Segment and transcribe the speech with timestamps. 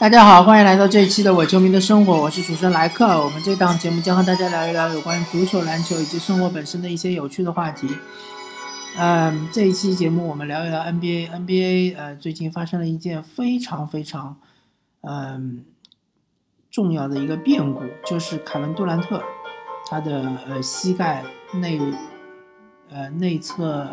[0.00, 3.04] 大家好，欢迎来到这一期的伪球迷的生活，我是主持人莱克。
[3.20, 7.88] 我们这档节目将和大家聊一聊有关足球、篮球以及生活本身的一些有趣的话题。
[8.96, 11.30] 嗯，这一期节目我们聊一聊 NBA。
[11.30, 14.36] NBA 呃，最近发生了一件非常非常
[15.00, 15.64] 嗯
[16.70, 19.20] 重要的一个变故，就是凯文杜兰特
[19.90, 21.80] 他的呃膝盖内
[22.88, 23.88] 呃内侧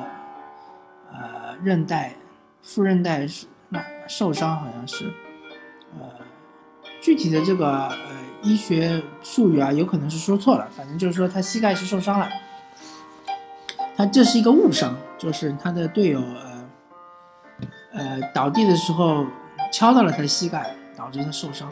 [1.12, 2.14] 呃韧带
[2.62, 3.48] 副韧带是
[4.08, 5.12] 受伤，好像是。
[6.00, 6.10] 呃，
[7.02, 7.98] 具体的这个呃
[8.42, 10.68] 医学术语啊，有可能是说错了。
[10.76, 12.30] 反正就是说他膝盖是受伤了，
[13.96, 16.70] 他这是一个误伤，就是他的队友呃
[17.94, 19.26] 呃倒地的时候
[19.72, 21.70] 敲到了他的膝盖，导致他受伤。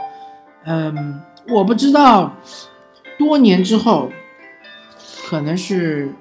[0.65, 2.33] 嗯，我不知道
[3.19, 4.09] 多年之后，
[5.27, 6.13] 可能是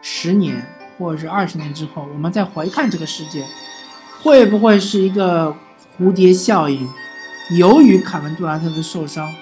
[0.00, 0.64] 十年
[0.96, 3.44] 或者是二十年之后，我们再回看这个世界，
[4.22, 5.54] 会不会是一个
[5.98, 6.88] 蝴蝶效应？
[7.50, 9.34] 由于凯文杜兰特的受伤，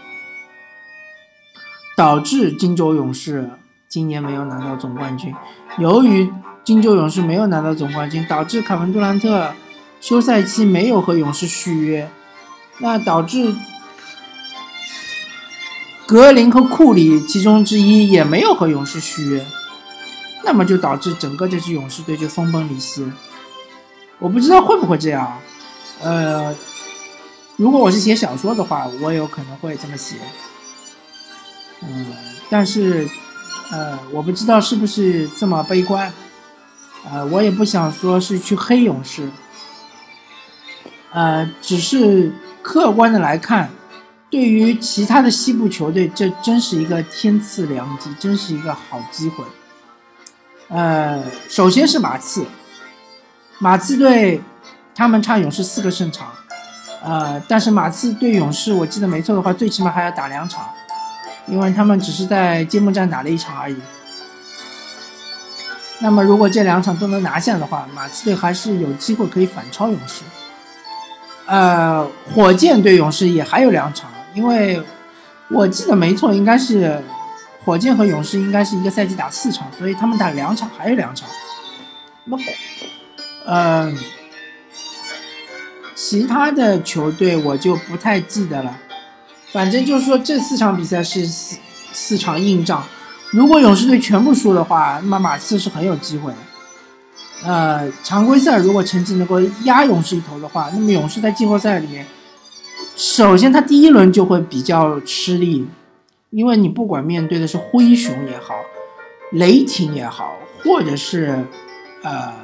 [1.97, 3.51] 导致金州勇士
[3.89, 5.35] 今年没有拿到总冠军。
[5.79, 9.53] 由于金州勇士没有拿到总冠军，导致凯文杜兰特
[10.01, 12.09] 休赛期没有和勇士续约，
[12.79, 13.53] 那导致
[16.07, 19.45] 格林和库里其中之一也没有和勇士续约，
[20.45, 23.05] 那么就导致整个这支勇士队就分崩离析。
[24.21, 25.39] 我不知道会不会这样，
[26.01, 26.55] 呃。
[27.57, 30.17] 如果我是写小说的话，我有可能会这么写，
[31.83, 32.13] 嗯，
[32.51, 33.09] 但是，
[33.71, 36.13] 呃，我不知道是不是这么悲观，
[37.11, 39.31] 呃，我也不想说是去黑勇士，
[41.13, 43.71] 呃，只是客观的来看，
[44.29, 49.43] 对于其他的西部球队，这真是一个天赐良机，真是一个好机会。
[50.69, 52.45] 呃，首先是马刺，
[53.61, 54.43] 马刺队，
[54.95, 56.29] 他们差勇士四个胜场。
[57.07, 60.69] 呃，但是马刺对勇士，我记得没错的话，最起码还要打两场，
[61.47, 63.77] 因为他们只是在揭幕战打了一场而已。
[66.01, 70.25] 那么如果这两场都能拿下的话，马刺队还是有机会可以反超勇士。
[71.47, 74.83] 呃，火箭对勇士也还有两场，因为
[75.49, 77.01] 我记得没错，应该是
[77.65, 81.29] 火箭和勇士应该是一个赛季打四场，所以他们打两场，还有两场。
[82.25, 82.43] 那么，
[83.47, 83.97] 嗯。
[85.97, 88.79] 其他的球队我就不太记得了，
[89.51, 91.59] 反正就是说这四场比赛是四
[91.93, 92.85] 四场硬仗，
[93.31, 96.39] 如果勇士队全部输的话，那么马刺是很有机会的。
[97.45, 102.07] 呃，常规赛如果成绩能够压勇士一头的话，那么勇士在季后赛里面，
[102.95, 105.67] 首先他第一轮就会比较吃力，
[106.29, 108.55] 因为你不管面对的是灰熊也好，
[109.33, 111.43] 雷霆也好，或者是
[112.03, 112.35] 呃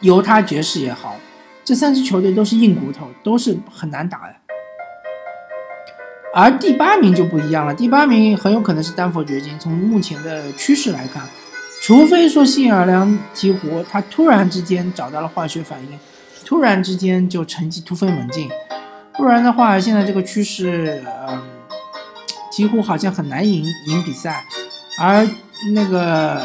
[0.00, 1.16] 犹他爵士也好。
[1.64, 4.34] 这三支球队都是硬骨头，都是很难打的。
[6.34, 9.56] 而第八名就不一样了，第八名很有可能是丹佛掘金。
[9.58, 11.22] 从目前的趋势来看，
[11.80, 15.98] 除非说新奥尔良鹈鹕他突然之间找到了化学反应，
[16.44, 18.50] 突然之间就成绩突飞猛进，
[19.14, 21.42] 不然的话，现在这个趋势，嗯，
[22.50, 24.44] 几乎好像很难赢赢比赛。
[24.98, 25.26] 而
[25.72, 26.44] 那个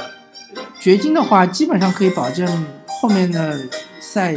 [0.79, 3.59] 掘金的话，基本上可以保证后面的
[3.99, 4.35] 赛。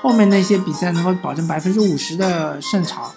[0.00, 3.10] 后面那些比赛能够保证百分之五十的胜场，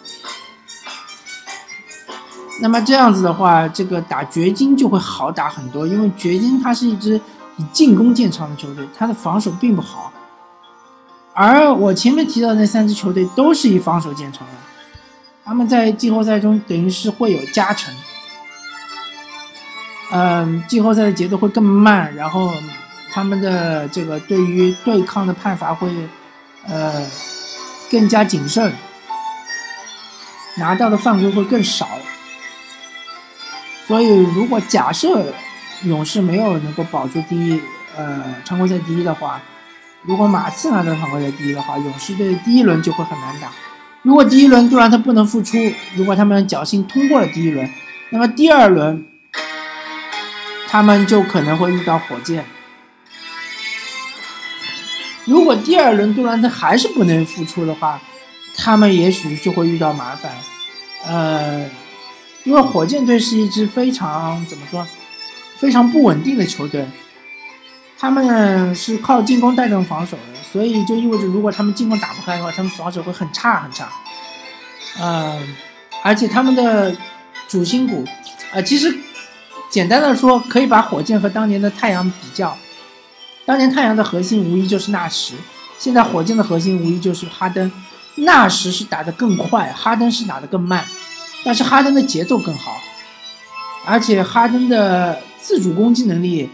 [2.59, 7.21] 那么这样子的话，这个打掘金就会好打很多，因为掘金它是一支
[7.57, 10.11] 以进攻见长的球队，它的防守并不好。
[11.33, 14.53] 而我前面提到那三支球队都是以防守见长的，
[15.45, 17.93] 他们在季后赛中等于是会有加成。
[20.11, 22.51] 嗯，季后赛的节奏会更慢，然后
[23.11, 25.87] 他们的这个对于对抗的判罚会。
[26.67, 27.05] 呃，
[27.89, 28.71] 更加谨慎，
[30.57, 31.87] 拿到的犯规会更少。
[33.87, 35.33] 所以，如果假设
[35.83, 37.61] 勇士没有能够保住第一，
[37.97, 39.41] 呃，常规赛第一的话，
[40.03, 43.49] 如果马刺拿到常规赛第一的话，勇士队第一轮就会很难打。
[44.03, 45.57] 如果第一轮杜兰特不能复出，
[45.95, 47.69] 如果他们侥幸通过了第一轮，
[48.11, 49.05] 那么第二轮
[50.67, 52.45] 他们就可能会遇到火箭。
[55.25, 58.01] 如果第二轮杜兰特还是不能复出的话，
[58.55, 60.31] 他们也许就会遇到麻烦。
[61.05, 61.65] 呃，
[62.43, 64.85] 因为火箭队是一支非常怎么说，
[65.57, 66.85] 非常不稳定的球队，
[67.97, 73.89] 他们是靠进攻带动防守的，所以就意味着如果他们进攻打不开的话，他们防守会很差很差。
[74.99, 75.39] 呃，
[76.03, 76.95] 而且他们的
[77.47, 78.03] 主心骨，
[78.51, 78.93] 呃，其实
[79.69, 82.57] 简单的说，可以把火箭和当年的太阳比较。
[83.45, 85.33] 当年太阳的核心无疑就是纳什，
[85.77, 87.71] 现在火箭的核心无疑就是哈登。
[88.15, 90.85] 纳什是打得更快，哈登是打得更慢，
[91.45, 92.77] 但是哈登的节奏更好，
[93.85, 96.49] 而且哈登的自主攻击能力，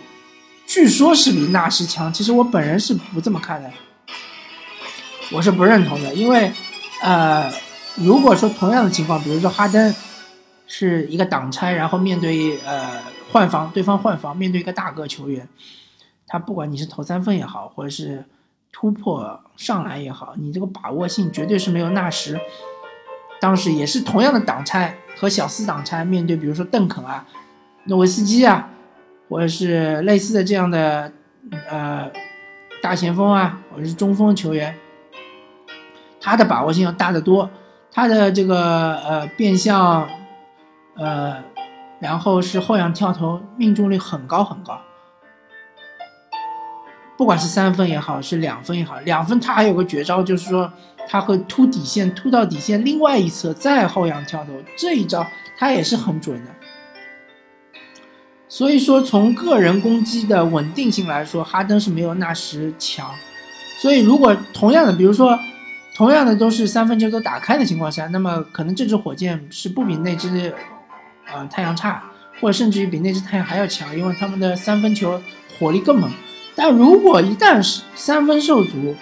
[0.68, 2.14] 据说是比纳什强。
[2.14, 3.72] 其实我本人是不这么看的，
[5.32, 6.54] 我是不认同的，因为，
[7.02, 7.52] 呃，
[7.96, 9.94] 如果说同样的情况，比如说哈登
[10.68, 13.02] 是一个挡拆，然后面对呃
[13.32, 15.50] 换防，对方换防，面对一个大个球员，
[16.28, 18.26] 他不管你是投三分也好，或者是。
[18.70, 22.40] 突破上篮也好，你这个把握性绝对是没有纳什。
[23.40, 27.26] 当时也是同样的挡拆和小斯挡拆，面对比如说邓肯啊、
[27.86, 28.70] 诺维斯基啊，
[29.30, 31.12] 或者是类似的这样的
[31.68, 32.12] 呃
[32.80, 34.76] 大前锋啊，或者是中锋球员，
[36.22, 37.50] 他的把握性要大得多，
[37.92, 40.08] 他的这个呃变向，
[40.98, 41.42] 呃，
[42.00, 44.80] 然后是后仰跳投，命中率很高很高。
[47.18, 50.72] 不管是三分也好，是两分也好，两分他还有个绝招，就是说
[51.10, 55.26] 他会突底线，突到底线另外一侧再后仰跳投，这一招
[55.58, 56.52] 他也是很准的。
[58.48, 63.10] 所以说从个人攻击的稳定性来说，哈登是没有纳什强。
[63.80, 65.38] 所以如果同样的，比如说
[65.96, 70.54] 同样的都是三分球都打开的情况下，那么可能这支火箭是不比那支
[71.34, 72.04] 呃太阳差，
[72.40, 75.20] 或者甚至于比那支太阳还要强，因为他们的三分球
[75.58, 76.10] 火力更猛。
[76.58, 78.96] 但如果一旦是三分受阻，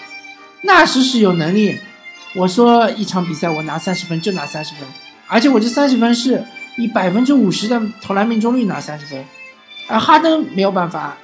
[0.61, 1.79] 那时是有能力。
[2.35, 4.85] 我说一场比赛我拿三十分就拿三十分，
[5.27, 6.43] 而且我这三十分是
[6.75, 9.23] 以百分之五十的投篮命中率拿三十分。
[9.87, 11.17] 而哈登没有办法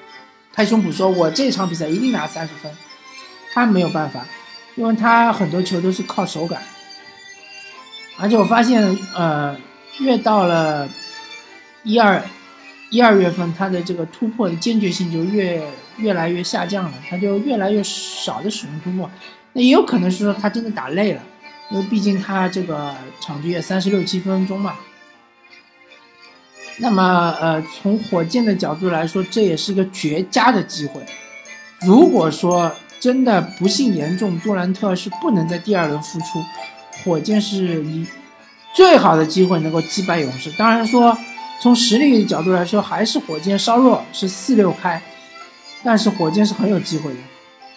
[0.54, 2.72] 拍胸脯说，我这场比赛一定拿三十分，
[3.54, 4.26] 他没有办法，
[4.76, 6.64] 因为他很多球都是靠手感。
[8.18, 9.54] 而且我发现，呃，
[10.00, 10.88] 越到了
[11.84, 12.24] 一二。
[12.90, 15.66] 一二月份，他的这个突破的坚决性就越
[16.02, 19.10] 越来越下降了，他就越来越少的使用突破。
[19.54, 21.22] 那也有可能是说他真的打累了，
[21.70, 24.76] 因为毕竟他这个场均也三十六七分钟嘛。
[26.78, 31.02] 那么，呃，从火箭的角度来说，这也是个绝佳的机会。
[31.82, 36.44] 如果说真的不幸严重，杜兰特是不能在第二轮复出，
[37.04, 38.06] 火箭是以
[38.74, 40.52] 最好的机会能够击败勇士。
[40.54, 41.18] 当然说。
[41.62, 45.00] 从实力角度来说，还是火箭稍弱，是四六开，
[45.84, 47.20] 但是火箭是很有机会的，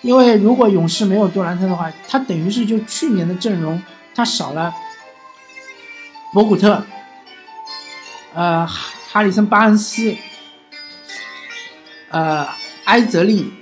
[0.02, 3.82] 因为如果勇士没有杜兰特的话，他等于是就去年的阵容，
[4.14, 4.72] 他少了
[6.32, 6.84] 博古特，
[8.34, 10.16] 呃，哈里森巴恩斯，
[12.10, 12.46] 呃，
[12.84, 13.52] 埃泽利，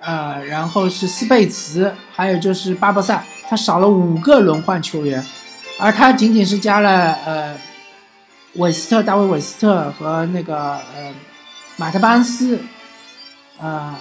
[0.00, 5.24] 呃，然后是斯贝茨，还有就是巴博萨，他少了五个轮换球员，
[5.78, 7.56] 而他仅仅是加了呃。
[8.56, 11.10] 韦斯特、大卫·韦斯特和那个呃
[11.78, 12.60] 马特·巴恩斯，
[13.62, 13.94] 呃，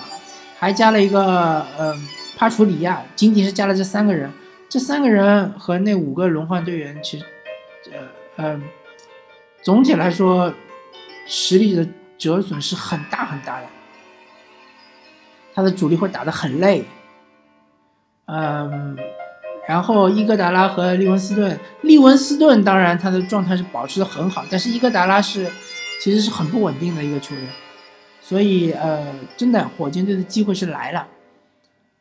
[0.58, 1.96] 还加了一个呃
[2.38, 4.32] 帕楚里亚，仅仅是加了这三个人，
[4.68, 7.26] 这三个人和那五个轮换队员，其实，
[7.92, 8.00] 呃
[8.38, 8.62] 呃，
[9.62, 10.52] 总体来说，
[11.28, 11.88] 实力的
[12.18, 13.68] 折损是很大很大的，
[15.54, 16.84] 他的主力会打得很累，
[18.26, 18.98] 嗯。
[19.68, 25.50] 然后伊戈达拉和利文斯顿，利文斯顿当然他的状态是保持的很好，但是伊戈达拉是
[26.02, 27.44] 其实是很不稳定的一个球员，
[28.32, 31.06] 所以呃，真的火箭队的机会是来了，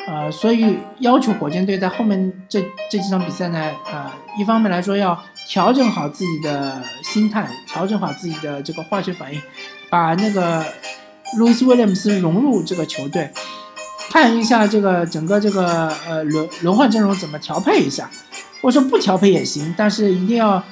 [0.07, 4.09] 呃，所以要求火箭队在后面这这几场比赛呢，呃，
[4.39, 9.43] 一方面来说要调整好自己的心态，调整好自己的这个化学反应，
[9.91, 10.65] 把那个
[11.37, 13.33] 路易斯威廉姆斯融入这个球队。
[14.09, 18.09] 看一下这个整个这个呃轮轮换阵容怎么调配一下，
[18.63, 20.63] 或者说不调配也行，但是一定要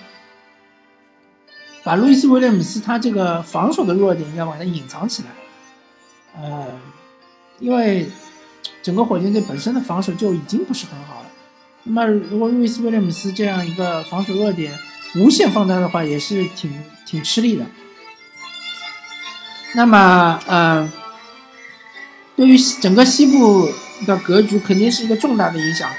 [1.83, 5.29] 把路易斯威廉姆斯他这个防守的弱点要把它隐藏起来，
[6.40, 6.66] 呃，
[7.59, 8.09] 因为
[8.83, 11.26] 整个火箭队本身的防守就已经不是很好了，
[11.85, 14.73] 那么如果路易斯威廉姆斯这样一个防守弱点
[15.16, 16.73] 无限放大的话，也是挺
[17.04, 17.66] 挺吃力的。
[19.75, 20.90] 那么呃。
[22.37, 23.68] 对于整个西部
[24.07, 25.90] 的格局肯定是一个重大的影响，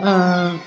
[0.00, 0.58] 嗯，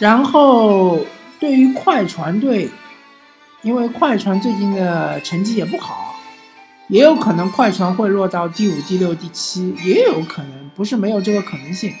[0.00, 1.06] 然后
[1.38, 2.68] 对于快船队，
[3.62, 6.16] 因为快船最近的成绩也不好，
[6.88, 11.92] 也有可能快船会落到第五、第六、第七，也有可能不是没有这个可能性。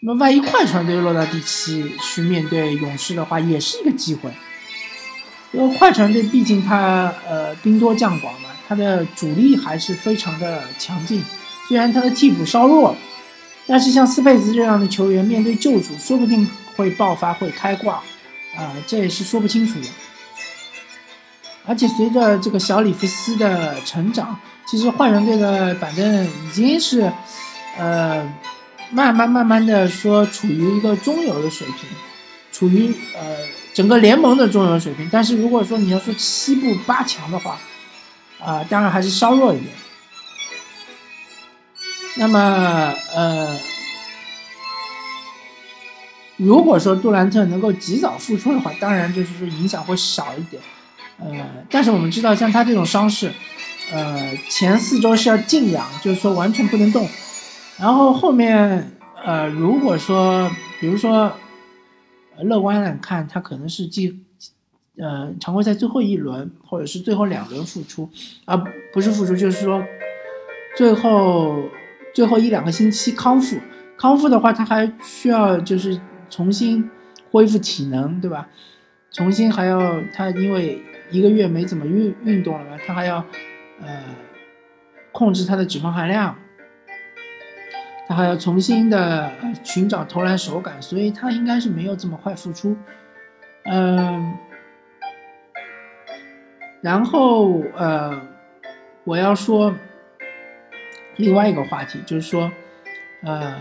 [0.00, 4.30] 那么万一快船队落到第七去面对勇士的话，也是一个机会。
[5.52, 11.22] 因为快船队毕竟他呃兵多将广嘛，他的主力还是非常的强劲。
[11.66, 12.94] 虽然他的替补稍弱，
[13.66, 16.46] 但是像斯佩兹这样的球员面对救主，说不定
[16.76, 17.94] 会爆发会开挂，
[18.54, 19.86] 啊，这也是说不清楚的。
[21.66, 27.10] 而且随着这个小里弗斯的成长，其实换人队的板凳已经是
[27.78, 28.22] 呃，
[28.90, 31.88] 慢慢慢慢的说处于一个中游的水平，
[32.52, 33.36] 处于呃
[33.72, 35.08] 整个联盟的中游水平。
[35.10, 37.58] 但是如果说你要说西部八强的话，
[38.38, 39.72] 啊，当然还是稍弱一点。
[42.16, 43.58] 那么呃，
[46.36, 50.62] 如果说杜兰特能够及早复出的话，当然就是说影响会少一点。
[51.18, 53.30] 呃，但是我们知道，像他这种伤势。
[53.92, 57.06] 呃，前四周是要静养，就是说完全不能动。
[57.78, 58.90] 然后后面，
[59.22, 61.30] 呃，如果说，比如说，
[62.38, 64.24] 乐观来看，他可能是进，
[64.96, 68.08] 呃，常规赛最后一轮，或者是最后两轮复出，
[68.46, 68.56] 啊，
[68.92, 69.84] 不是复出，就是说，
[70.76, 71.54] 最后
[72.14, 73.58] 最后一两个星期康复。
[73.98, 76.90] 康复的话，他还需要就是重新
[77.30, 78.48] 恢复体能，对吧？
[79.12, 83.24] 重新还要他因为一个月没怎么运运动了嘛，他还要。
[83.82, 83.88] 呃，
[85.10, 86.38] 控制他的脂肪含量，
[88.06, 89.28] 他还要重新的
[89.64, 92.76] 寻找投篮手感，所以他应该是没有这么快复出。
[93.64, 94.38] 嗯，
[96.82, 98.22] 然后呃，
[99.02, 99.74] 我要说
[101.16, 102.52] 另外一个话题，就是说
[103.24, 103.56] 呃，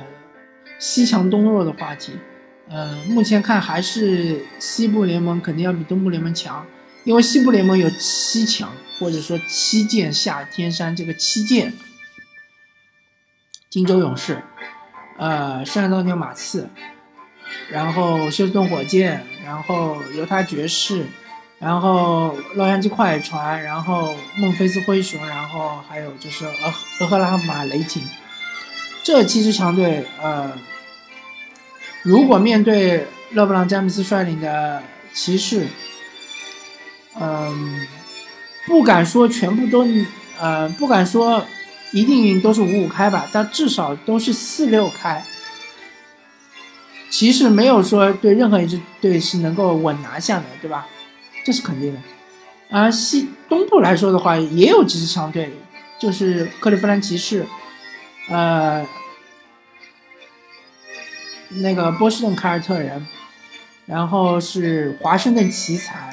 [0.77, 2.13] 西强东弱的话题。
[2.69, 6.63] 呃，目前看还是西部联盟肯定要比东部联盟强。
[7.05, 11.73] 因为西部联盟有七强，或者说七剑下天山，这个七剑，
[13.69, 14.41] 金州勇士，
[15.17, 16.69] 呃，圣安东尼奥马刺，
[17.69, 21.05] 然后休斯顿火箭，然后犹他爵士，
[21.59, 28.01] 然后洛杉矶快船，然后孟菲斯灰熊，然后还有就是俄俄克拉荷马雷霆，
[29.03, 30.57] 这七支强队，呃，
[32.01, 34.81] 如果面对勒布朗詹姆斯率领的
[35.13, 35.67] 骑士。
[37.19, 37.87] 嗯，
[38.65, 39.87] 不敢说全部都，
[40.39, 41.45] 呃，不敢说
[41.91, 45.23] 一定都是五五开吧，但至少都是四六开。
[47.09, 50.87] 骑士没有说对任何一支队是能够稳拿下的，对吧？
[51.45, 51.99] 这是肯定的。
[52.71, 55.53] 而西东部来说的话，也有几支强队，
[55.99, 57.45] 就是克利夫兰骑士，
[58.29, 58.83] 呃，
[61.49, 63.05] 那个波士顿凯尔特人，
[63.85, 66.12] 然后是华盛顿奇才。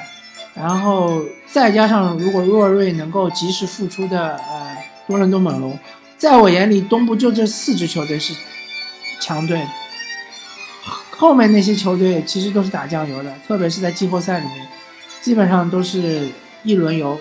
[0.53, 4.77] 然后再加上，如果若瑞能够及时复出的，呃，
[5.07, 5.79] 多伦多猛龙，
[6.17, 8.33] 在我眼里，东部就这四支球队是
[9.21, 9.65] 强队，
[11.09, 14.67] 后面那些球队其实都是打酱油的，特别是在季后赛里面，
[15.21, 16.27] 基本上都是
[16.63, 17.17] 一轮游，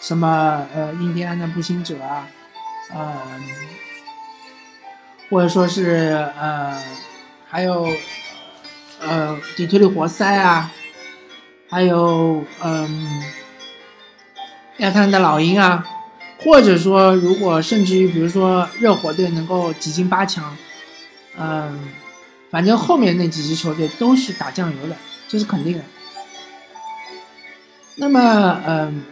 [0.00, 2.26] 什么呃，印第安纳步行者啊，
[2.94, 3.14] 呃，
[5.28, 6.80] 或者说是呃，
[7.46, 7.86] 还有
[9.00, 10.72] 呃，底特律活塞啊。
[11.70, 13.22] 还有，嗯，
[14.78, 15.84] 亚特兰大老鹰啊，
[16.38, 20.56] 或者说，如果甚至于，比如说热火队能够挤进八强，
[21.36, 21.78] 嗯，
[22.50, 24.96] 反正后面那几支球队都是打酱油的，
[25.28, 25.84] 这是肯定的。
[27.96, 29.02] 那么，嗯，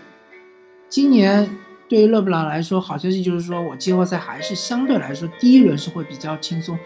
[0.88, 1.50] 今年
[1.88, 6.78] 对于勒布朗来说，好消息就是说我季后赛还是相对来说第一轮是会比较轻松，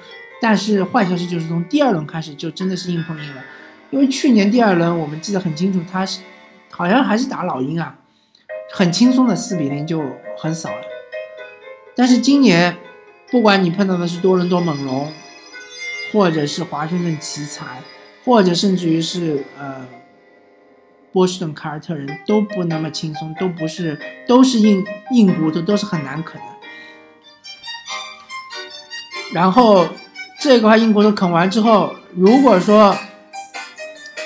[0.42, 3.42] 但是坏消息就是从第二轮开始就真的是硬碰硬了。
[3.90, 6.20] 因为去年第二轮我们记得很清楚，他是
[6.70, 7.99] 好像还是打老鹰啊，
[8.73, 10.00] 很轻松的四比零就
[10.38, 10.82] 很扫了。
[11.97, 12.76] 但是今年，
[13.30, 15.12] 不管你碰到的是多伦多猛龙，
[16.12, 17.82] 或者是华盛顿奇才，
[18.25, 19.85] 或者甚至于是呃
[21.12, 26.47] 波士顿凯尔特人，都不那么轻松，都不是都是硬硬骨头，都是很难啃的。
[29.32, 29.87] 然后
[30.40, 32.97] 这块硬骨头啃完之后，如果说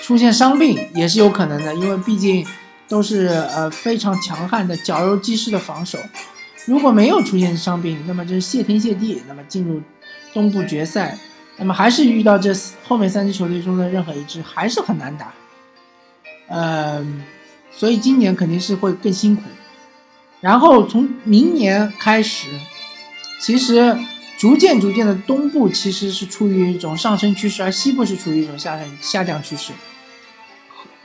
[0.05, 2.47] 出现伤病也是有可能的，因为毕竟
[2.87, 5.99] 都是呃非常强悍的绞肉机式的防守。
[6.67, 9.81] 如果没有出现伤病，那么就是谢天谢地，那么进入
[10.35, 11.19] 东部决赛，
[11.57, 12.55] 那么还是遇到这
[12.87, 15.33] 后面三支球队中的任何一支，还是很难打。
[16.49, 17.23] 嗯，
[17.73, 19.41] 所以今年肯定是会更辛苦。
[20.43, 22.49] 然后从明年开始，
[23.41, 23.97] 其实
[24.37, 29.73] 逐渐逐渐的东部其实是处于一种上升趋势，而西部是处于一种下降下降趋势。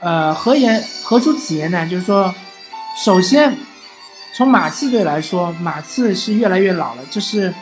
[0.00, 1.86] 呃，何言何出此言呢？
[1.86, 2.34] 就是说，
[3.04, 3.54] 首先
[4.34, 7.52] 从马刺队来说，马刺是越来越老了，这是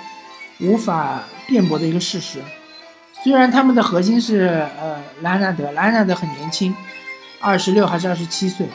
[0.60, 2.38] 无法辩驳的一个事实。
[3.24, 6.72] 虽然他们的核心是呃莱昂纳德，莱昂纳德很年轻，
[7.40, 8.68] 二十六还是二十七岁，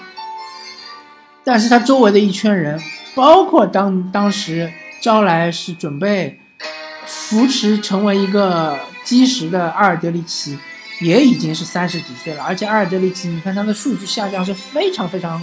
[1.46, 2.78] 但是他周围的一圈人，
[3.16, 6.38] 包括当当时招来是准备
[7.06, 10.60] 扶持成为一个基石的阿尔德里奇。
[11.00, 15.42] 也已经是三十几岁了，而且阿尔德里奇，你看他的数据下降是非常非常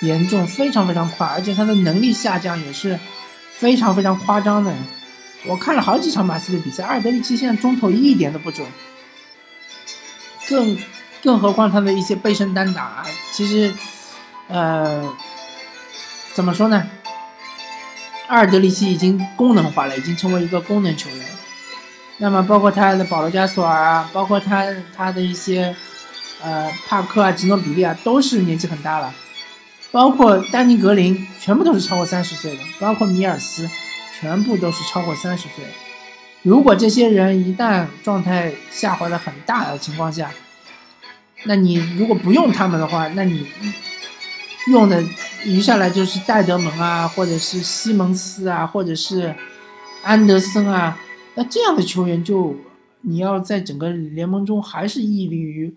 [0.00, 2.98] 严重，非常非常快，而且他的能力下降也是
[3.52, 4.72] 非常非常夸张的。
[5.46, 8.66] 我看了好几场马刺的比赛，阿尔德里奇现在中投一点都不准，
[10.48, 10.76] 更
[11.22, 13.72] 更何况他的一些背身单打，其实，
[14.48, 15.14] 呃，
[16.34, 16.88] 怎么说呢？
[18.28, 21.26] 阿尔德里奇已经功能化了，已经成为一个功能球员。
[22.20, 24.64] 那么包括他的保罗加索尔啊，包括他
[24.96, 25.74] 他的一些，
[26.40, 29.12] 呃，帕克啊、吉诺比利啊，都是年纪很大了。
[29.90, 33.68] 包括丹尼格林，全部都是超过三十岁的，包括米尔斯。
[34.20, 35.64] 全部都是超过三十岁。
[36.42, 40.30] 如果这些人一旦状态下滑的很大的情况下，
[41.44, 43.46] 那你如果不用他们的话，那你
[44.68, 45.02] 用的
[45.46, 49.34] 余下来就是戴德蒙啊，或者是西蒙斯啊，或者是
[50.02, 50.98] 安德森啊。
[51.40, 52.54] 那这样的球员就
[53.00, 55.74] 你要在整个联盟中还是屹立于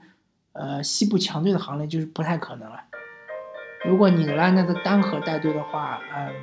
[0.51, 2.82] 呃西部强队的行列，就是不太可能了。
[3.86, 6.34] 如果你拉那个单核带队的话，嗯。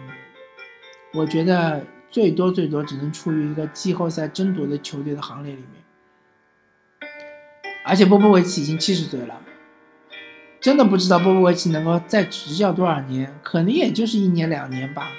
[1.12, 7.10] 我觉得最多最多只能处于一个季后赛争夺的球队的行列里面，
[7.84, 9.38] 而且波波维奇已经七十岁了，
[10.60, 15.10] 真的不知道波波维奇能够再执教多少年，可能也就是一年两年吧。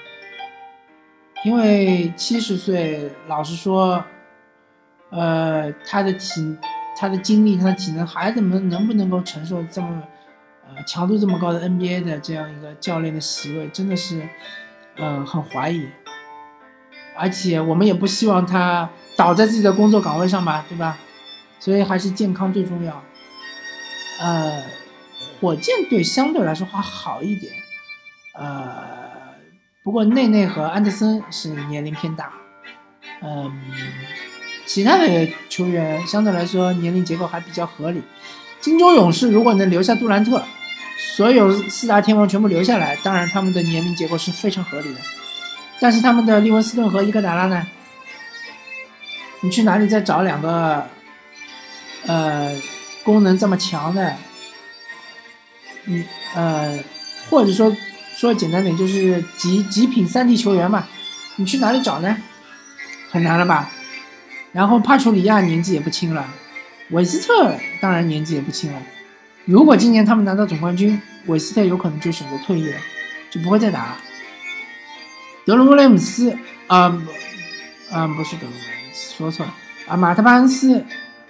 [1.43, 4.03] 因为七十岁，老实说，
[5.09, 6.57] 呃，他的体、
[6.97, 10.03] 他的精力、他的体能还怎么能不能够承受这么
[10.67, 14.27] 呃强度这么高的 NBA 的这样一个教练的席位，真的是。
[14.97, 15.87] 嗯，很怀疑，
[17.15, 20.97] 而且我们也不希望他倒在自己的工作岗位上吧，对吧？
[21.61, 23.01] 所以还是健康最重要。
[24.19, 24.61] 呃，
[25.39, 27.53] 火箭队相对来说还好一点，
[28.33, 29.00] 呃，
[29.83, 32.31] 不过内内和安德森是年龄偏大，
[33.21, 33.51] 嗯，
[34.65, 38.01] 其他的球员相对来说年龄结构还比较合理。
[38.59, 40.43] 金州勇士如果能留下杜兰特。
[41.15, 44.99] 所有四大天王全部留下来，当然他们的年龄结构是非常合理的。
[45.79, 47.67] 但是他们的利文斯顿和伊戈达拉呢？
[49.41, 50.87] 你去哪里再找两个，
[52.05, 52.55] 呃，
[53.03, 54.15] 功能这么强的？
[55.85, 56.79] 你呃，
[57.29, 57.75] 或者说
[58.21, 60.87] 说简单点，就是极极品三 D 球员嘛？
[61.37, 62.15] 你去哪里找呢？
[63.09, 63.71] 很难了吧？
[64.51, 66.23] 然后帕楚里亚年纪也不轻了，
[66.91, 68.79] 韦斯特当然年纪也不轻了。
[69.45, 72.77] 如果今年他们拿到总冠军，韦斯特有可能就选择退役了，
[73.31, 73.97] 就不会再打了。
[75.43, 76.95] 德隆·威廉姆斯啊，
[77.91, 78.53] 啊不是德隆·
[79.17, 79.55] 说错了
[79.87, 80.85] 啊，马特·巴恩斯，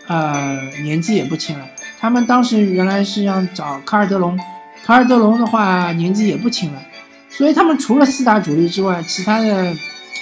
[0.08, 1.66] 呃，年纪也不轻了。
[2.02, 4.38] 他们当时原来是要找卡尔德隆，
[4.84, 6.82] 卡尔德隆的话年纪也不轻了，
[7.30, 9.76] 所以他们除了四大主力之外，其他的，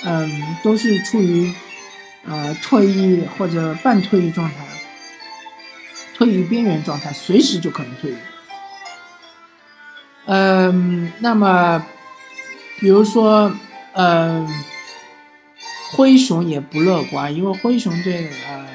[0.04, 1.54] 嗯，都是处于
[2.26, 4.56] 呃退役或者半退役状态。
[6.16, 8.16] 退役边缘状态，随时就可能退役。
[10.26, 11.82] 嗯，那么，
[12.82, 13.50] 比如说，
[13.94, 14.46] 嗯，
[15.94, 18.68] 灰熊也不乐观，因为灰熊队呃，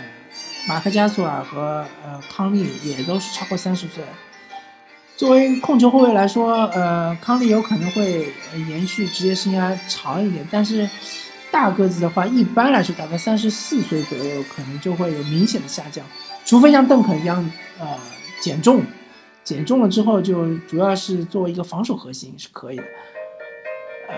[0.67, 4.03] 马克加索尔和呃康利也都是超过三十岁。
[5.17, 8.33] 作为控球后卫来说，呃，康利有可能会
[8.69, 10.89] 延续职业生涯长一点，但是
[11.53, 16.05] 大个子的话，一般来说大概三十四岁左右，可能就会有明显的下降。
[16.45, 17.49] 除非像邓肯一样，
[17.79, 17.87] 呃，
[18.41, 18.83] 减重，
[19.45, 22.83] 减重了之后就主要是作为一个防守核心是可以的，
[24.09, 24.17] 呃，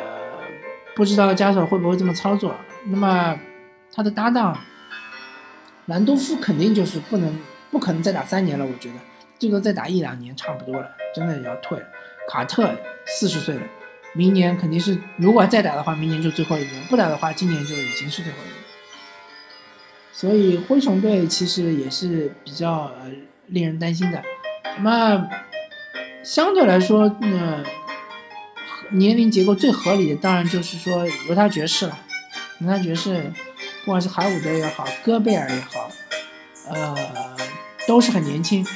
[0.97, 2.55] 不知道加索会不会这么操作。
[2.87, 3.39] 那么
[3.93, 4.59] 他的搭档
[5.85, 7.39] 兰多夫肯定就是不能，
[7.71, 8.95] 不可能再打三年了，我觉得
[9.39, 11.87] 最多再打一两年差不多了，真的要退了。
[12.29, 12.71] 卡特
[13.07, 13.63] 四十岁了，
[14.15, 18.57] 明年肯定是如果再打的话，明年就最后一年；不打的话，今年就已经是最后一年。
[20.13, 23.11] 所以灰熊队其实也是比较呃
[23.47, 24.23] 令人担心的。
[24.79, 25.29] 那么
[26.25, 27.63] 相对来说，呃，
[28.91, 31.99] 年龄结构最合理的当然就是说犹他爵士了。
[32.61, 33.31] 犹他爵士，
[33.85, 35.91] 不管是海伍德也好，戈贝尔也好，
[36.71, 36.97] 呃，
[37.87, 38.67] 都是很年轻。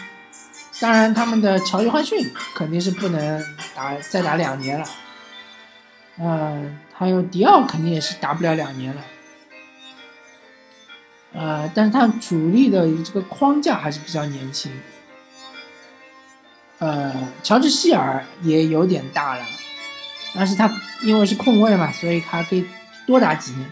[0.80, 4.86] 当然，他们的乔约翰逊肯定是不能打再打两年了。
[6.18, 9.02] 嗯，还有迪奥肯定也是打不了两年了。
[11.32, 14.72] 呃，但是他主力的这个框架还是比较年轻。
[16.78, 19.44] 呃，乔治希尔也有点大了，
[20.34, 22.64] 但是他因为是控卫嘛，所以他可以
[23.06, 23.70] 多打几年。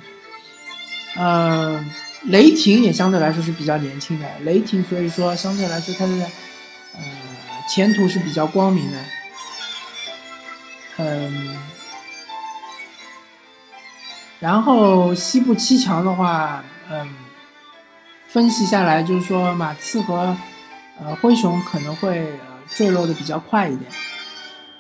[1.17, 1.85] 呃，
[2.25, 6.31] 雷霆也相对来说是比较年轻的，雷霆所以说相对来说他的
[6.99, 7.05] 呃
[7.69, 8.99] 前途是比较光明的。
[10.99, 11.57] 嗯，
[14.41, 17.09] 然后西部七强的话，嗯。
[18.31, 20.37] 分析下来就是说，马刺和
[21.01, 23.91] 呃灰熊可能会呃坠落的比较快一点，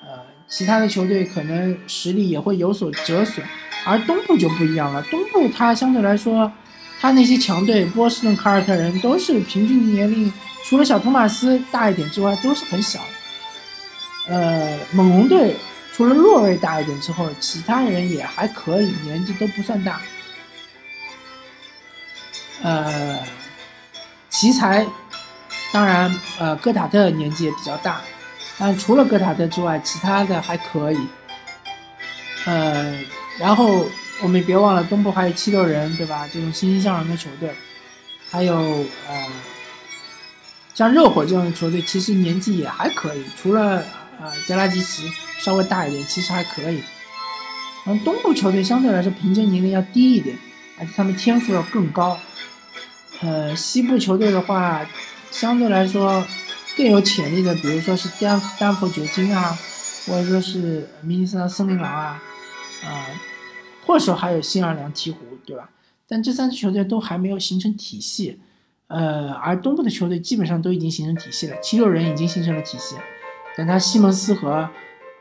[0.03, 3.43] 呃，其他的球队可能实力也会有所折损。
[3.87, 6.53] 而东部就不一样了，东部它相对来说，
[7.01, 10.33] 他那些强队，波士顿凯尔特人都是平均年龄，
[10.65, 13.01] 除了小托马斯大一点之外，都是很小。
[14.27, 15.57] 呃，猛龙队
[15.93, 20.01] 除了洛瑞大一点之后，其他人也还可以，年纪都不算大。
[22.63, 23.21] 呃，
[24.29, 24.85] 奇才，
[25.73, 28.01] 当然，呃，戈塔特年纪也比较大，
[28.59, 30.99] 但除了戈塔特之外，其他的还可以。
[32.45, 32.99] 呃，
[33.39, 33.87] 然后
[34.21, 36.29] 我们别忘了东部还有七六人，对吧？
[36.33, 37.51] 这种欣欣向荣的球队，
[38.31, 39.27] 还有呃，
[40.75, 43.83] 像热火这种球队，其实年纪也还可以，除了
[44.21, 46.83] 呃德拉吉奇稍微大一点，其实还可以。
[47.87, 50.37] 嗯，东部球队相对来说平均年龄要低一点，
[50.79, 52.19] 而且他们天赋要更高。
[53.21, 54.85] 呃，西部球队的话，
[55.31, 56.25] 相对来说
[56.77, 59.57] 更有潜力的，比如说是丹丹佛掘金啊，
[60.07, 62.23] 或者说是明尼苏达森林狼啊，
[62.85, 63.07] 啊，
[63.89, 65.71] 或者说还有新奥尔良鹈鹕，对吧？
[66.07, 68.39] 但这三支球队都还没有形成体系，
[68.89, 72.97] 呃，而东部的球队基本上都已经形成体系了，七六人已经形成了体系，
[73.57, 74.69] 等他西蒙斯和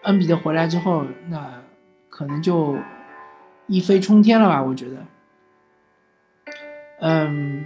[0.04, 1.64] 恩比德回来之后，那
[2.10, 2.78] 可能就
[3.68, 4.62] 一飞冲天了吧？
[4.62, 5.06] 我觉得，
[7.00, 7.64] 嗯。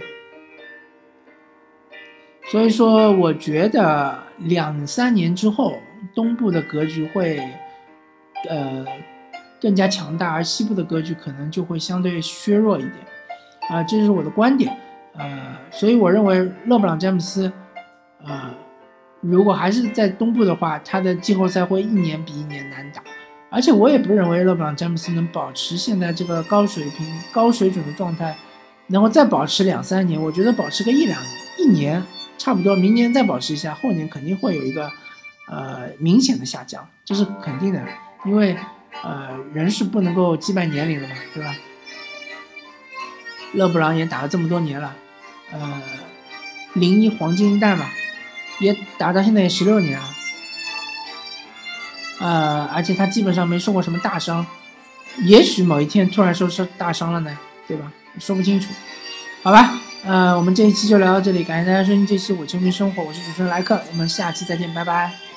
[2.50, 5.78] 所以说，我觉得两三年之后，
[6.14, 7.38] 东部的格局会，
[8.50, 8.84] 呃，
[9.62, 12.94] 更加强大，而西部的格局可能就会相对削弱一点，
[13.70, 14.76] 啊，这就是我的观点，
[15.16, 17.50] 呃，所以我认为勒布朗詹姆斯，
[18.26, 18.50] 呃，
[19.20, 23.00] 如果还是在东部的话，他的季后赛会一年比一年难打，
[23.48, 28.36] 而且我也不认为勒布朗詹姆斯能保持现在这个高水平、高水准的状态，
[28.88, 31.18] 能够再保持两三年，我觉得保持个一两
[31.56, 32.02] 一年。
[32.38, 34.90] 差不多，明年再保持一下，后年肯定会有一个，
[35.48, 37.80] 呃，明显的下降，这是肯定的，
[38.24, 38.56] 因为，
[39.02, 41.54] 呃，人是不能够击败年龄的嘛，对吧？
[43.54, 44.94] 勒布朗也打了这么多年了，
[45.52, 45.82] 呃，
[46.74, 47.90] 零一黄金一代嘛，
[48.60, 50.04] 也打到现在也十六年了，
[52.20, 54.46] 呃，而且他基本上没受过什么大伤，
[55.24, 57.92] 也许某一天突然受伤大伤了呢，对吧？
[58.18, 58.68] 说不清楚，
[59.42, 59.78] 好吧。
[60.04, 65.31] 呃，我们这一期就聊到这里，感谢大家收听这期《我球迷生活》，我是主持人莱克，我们下期再见，拜拜。